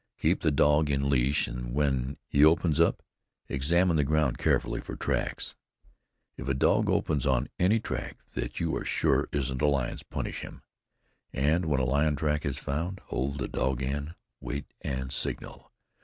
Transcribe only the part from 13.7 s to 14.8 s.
in, wait